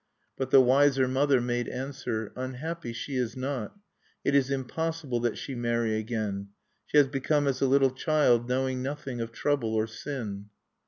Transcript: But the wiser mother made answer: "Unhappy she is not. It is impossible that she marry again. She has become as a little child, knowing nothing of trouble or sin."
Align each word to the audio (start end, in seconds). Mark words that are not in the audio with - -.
But 0.35 0.49
the 0.49 0.61
wiser 0.61 1.07
mother 1.07 1.39
made 1.39 1.67
answer: 1.67 2.33
"Unhappy 2.35 2.91
she 2.91 3.17
is 3.17 3.37
not. 3.37 3.75
It 4.23 4.33
is 4.33 4.49
impossible 4.49 5.19
that 5.19 5.37
she 5.37 5.53
marry 5.53 5.95
again. 5.95 6.47
She 6.87 6.97
has 6.97 7.05
become 7.07 7.45
as 7.45 7.61
a 7.61 7.67
little 7.67 7.91
child, 7.91 8.49
knowing 8.49 8.81
nothing 8.81 9.21
of 9.21 9.31
trouble 9.31 9.75
or 9.75 9.85
sin." 9.85 10.47